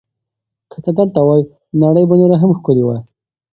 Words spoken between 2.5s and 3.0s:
ښکلې وه.